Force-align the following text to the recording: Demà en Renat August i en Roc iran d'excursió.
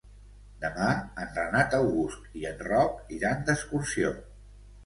Demà 0.63 0.87
en 1.25 1.29
Renat 1.35 1.77
August 1.81 2.39
i 2.41 2.49
en 2.53 2.57
Roc 2.71 3.15
iran 3.19 3.47
d'excursió. 3.51 4.15